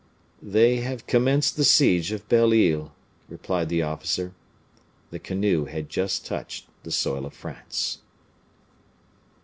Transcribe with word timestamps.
"They 0.41 0.77
have 0.77 1.05
commenced 1.05 1.57
the 1.57 1.63
siege 1.63 2.11
of 2.11 2.27
Belle 2.27 2.53
Isle," 2.55 2.91
replied 3.29 3.69
the 3.69 3.83
officer. 3.83 4.33
The 5.11 5.19
canoe 5.19 5.65
had 5.65 5.89
just 5.89 6.25
touched 6.25 6.65
the 6.81 6.89
soil 6.91 7.23
of 7.23 7.35
France. 7.35 7.99